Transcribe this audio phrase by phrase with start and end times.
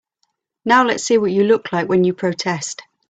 [0.65, 2.81] Now let's see what you look like when you protest.